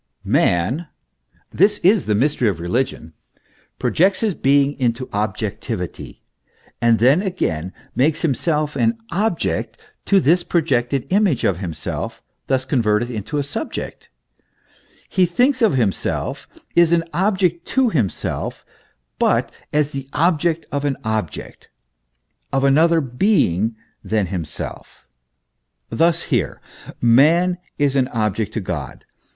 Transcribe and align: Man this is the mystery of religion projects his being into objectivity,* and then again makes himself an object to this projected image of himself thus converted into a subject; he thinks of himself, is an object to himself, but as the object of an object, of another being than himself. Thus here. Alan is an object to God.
Man 0.25 0.87
this 1.51 1.77
is 1.83 2.07
the 2.07 2.15
mystery 2.15 2.49
of 2.49 2.59
religion 2.59 3.13
projects 3.77 4.21
his 4.21 4.33
being 4.33 4.73
into 4.79 5.07
objectivity,* 5.13 6.23
and 6.81 6.97
then 6.97 7.21
again 7.21 7.71
makes 7.95 8.23
himself 8.23 8.75
an 8.75 8.97
object 9.11 9.79
to 10.05 10.19
this 10.19 10.43
projected 10.43 11.05
image 11.11 11.43
of 11.43 11.57
himself 11.59 12.23
thus 12.47 12.65
converted 12.65 13.11
into 13.11 13.37
a 13.37 13.43
subject; 13.43 14.09
he 15.07 15.27
thinks 15.27 15.61
of 15.61 15.75
himself, 15.75 16.47
is 16.75 16.91
an 16.93 17.03
object 17.13 17.67
to 17.67 17.91
himself, 17.91 18.65
but 19.19 19.51
as 19.71 19.91
the 19.91 20.09
object 20.13 20.65
of 20.71 20.83
an 20.83 20.97
object, 21.03 21.69
of 22.51 22.63
another 22.63 23.01
being 23.01 23.75
than 24.03 24.25
himself. 24.25 25.07
Thus 25.91 26.23
here. 26.23 26.59
Alan 27.03 27.59
is 27.77 27.95
an 27.95 28.07
object 28.07 28.51
to 28.53 28.59
God. 28.61 29.05